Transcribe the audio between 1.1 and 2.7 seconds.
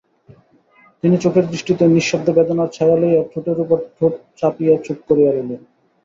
চোখের দৃষ্টিতে নিঃশব্দ বেদনার